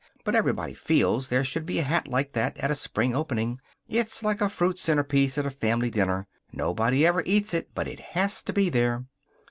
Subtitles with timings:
[0.23, 3.61] "But everybody feels there should be a hat like that at a spring opening.
[3.87, 6.25] It's like a fruit centerpiece at a family dinner.
[6.51, 9.05] Nobody ever eats it, but it has to be there."